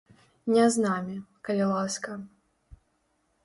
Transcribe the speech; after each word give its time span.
Не 0.53 0.61
з 0.75 0.85
намі, 0.85 1.19
калі 1.49 1.69
ласка. 1.75 2.17